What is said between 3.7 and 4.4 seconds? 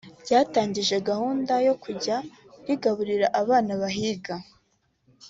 bahiga